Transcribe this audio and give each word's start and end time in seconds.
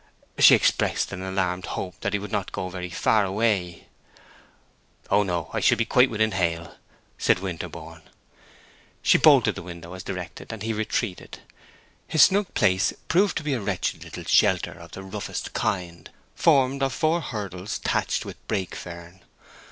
She 0.39 0.55
expressed 0.55 1.11
an 1.13 1.21
alarmed 1.21 1.67
hope 1.77 1.99
that 1.99 2.13
he 2.13 2.17
would 2.17 2.31
not 2.31 2.51
go 2.51 2.69
very 2.69 2.89
far 2.89 3.23
away. 3.23 3.85
"Oh 5.11 5.21
no—I 5.21 5.59
shall 5.59 5.77
be 5.77 5.85
quite 5.85 6.09
within 6.09 6.31
hail," 6.31 6.75
said 7.19 7.37
Winterborne. 7.37 8.01
She 9.03 9.19
bolted 9.19 9.53
the 9.53 9.61
window 9.61 9.93
as 9.93 10.01
directed, 10.01 10.51
and 10.51 10.63
he 10.63 10.73
retreated. 10.73 11.41
His 12.07 12.23
snug 12.23 12.51
place 12.55 12.93
proved 13.09 13.37
to 13.37 13.43
be 13.43 13.53
a 13.53 13.61
wretched 13.61 14.03
little 14.03 14.23
shelter 14.23 14.71
of 14.73 14.93
the 14.93 15.03
roughest 15.03 15.53
kind, 15.53 16.09
formed 16.33 16.81
of 16.81 16.93
four 16.93 17.21
hurdles 17.21 17.77
thatched 17.77 18.25
with 18.25 18.47
brake 18.47 18.73
fern. 18.73 19.21